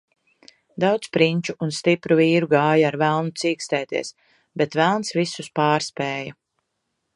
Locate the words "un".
1.65-1.73